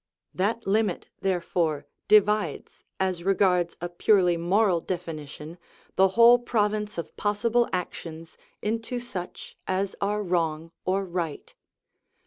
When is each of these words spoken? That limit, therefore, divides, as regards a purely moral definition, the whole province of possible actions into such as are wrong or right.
That 0.33 0.65
limit, 0.65 1.09
therefore, 1.19 1.85
divides, 2.07 2.83
as 2.99 3.23
regards 3.23 3.77
a 3.79 3.87
purely 3.87 4.35
moral 4.35 4.79
definition, 4.81 5.59
the 5.95 6.07
whole 6.17 6.39
province 6.39 6.97
of 6.97 7.15
possible 7.17 7.69
actions 7.71 8.35
into 8.63 8.99
such 8.99 9.59
as 9.67 9.95
are 10.01 10.23
wrong 10.23 10.71
or 10.85 11.05
right. 11.05 11.53